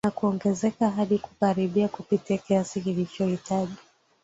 Na 0.05 0.11
kuogezeka 0.11 0.89
hadi 0.89 1.17
kukaribia 1.19 1.87
kupita 1.87 2.37
kiasi 2.37 2.81
kinachohitaji 2.81 3.75